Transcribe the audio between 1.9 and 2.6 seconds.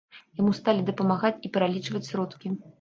сродкі.